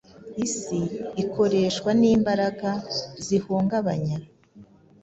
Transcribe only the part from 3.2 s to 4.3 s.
zihungabanya